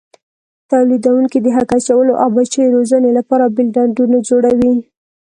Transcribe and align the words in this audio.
تولیدوونکي 0.69 1.37
د 1.41 1.47
هګۍ 1.55 1.79
اچولو 1.83 2.13
او 2.23 2.27
بچیو 2.35 2.73
روزنې 2.75 3.09
لپاره 3.17 3.51
بېل 3.55 3.67
ډنډونه 3.75 4.17
جوړوي. 4.29 4.73